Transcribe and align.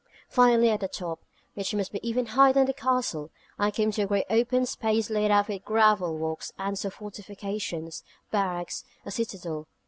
Finally, 0.29 0.71
at 0.71 0.79
the 0.79 0.87
top, 0.87 1.19
which 1.53 1.75
must 1.75 1.91
be 1.91 1.99
even 2.01 2.25
higher 2.25 2.51
than 2.53 2.65
the 2.65 2.73
Castle, 2.73 3.29
I 3.59 3.69
came 3.69 3.91
to 3.91 4.01
a 4.01 4.07
great 4.07 4.25
open 4.31 4.65
space 4.65 5.11
laid 5.11 5.29
out 5.29 5.47
with 5.47 5.63
gravel 5.63 6.17
walks, 6.17 6.51
and 6.57 6.75
saw 6.75 6.89
fortifications, 6.89 8.03
barracks, 8.31 8.83
a 9.05 9.11
citadel. 9.11 9.67